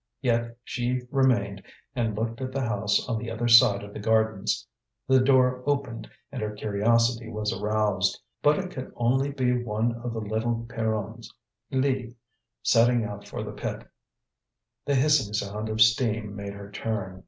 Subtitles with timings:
[0.23, 1.61] Yet she remained
[1.95, 4.65] and looked at the house on the other side of the gardens.
[5.07, 8.19] The door opened, and her curiosity was aroused.
[8.41, 11.31] But it could only be one of the little Pierrons,
[11.69, 12.15] Lydie,
[12.63, 13.83] setting out for the pit.
[14.85, 17.19] The hissing sound of steam made her turn.